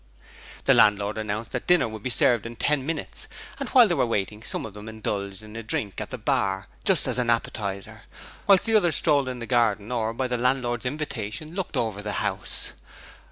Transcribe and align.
The 0.65 0.73
landlord 0.73 1.19
announced 1.19 1.51
that 1.51 1.67
dinner 1.67 1.87
would 1.87 2.01
be 2.01 2.09
served 2.09 2.47
in 2.47 2.55
ten 2.55 2.83
minutes, 2.87 3.27
and 3.59 3.69
while 3.69 3.87
they 3.87 3.93
were 3.93 4.03
waiting 4.03 4.41
some 4.41 4.65
of 4.65 4.73
them 4.73 4.89
indulged 4.89 5.43
in 5.43 5.55
a 5.55 5.61
drink 5.61 6.01
at 6.01 6.09
the 6.09 6.17
bar 6.17 6.65
just 6.83 7.05
as 7.05 7.19
an 7.19 7.29
appetizer 7.29 8.01
whilst 8.47 8.65
the 8.65 8.75
others 8.75 8.95
strolled 8.95 9.29
in 9.29 9.37
the 9.37 9.45
garden 9.45 9.91
or, 9.91 10.11
by 10.15 10.27
the 10.27 10.37
landlord's 10.39 10.87
invitation, 10.87 11.53
looked 11.53 11.77
over 11.77 12.01
the 12.01 12.13
house. 12.13 12.71